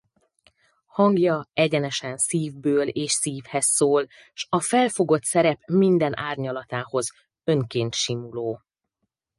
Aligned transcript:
Hangja 0.87 1.49
egyenesen 1.53 2.17
szívből 2.17 2.87
és 2.87 3.11
szívhez 3.11 3.65
szól 3.65 4.07
s 4.33 4.45
a 4.49 4.59
felfogott 4.59 5.23
szerep 5.23 5.59
minden 5.67 6.17
árnyalatához 6.17 7.11
önként 7.43 7.95
simuló. 7.95 8.61